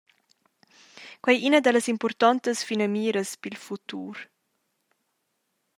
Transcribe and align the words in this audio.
Quei 1.23 1.37
ei 1.39 1.43
ina 1.47 1.59
dallas 1.63 1.87
impurtontas 1.93 2.59
finamiras 2.69 3.29
pil 3.41 3.55
futur. 3.65 4.15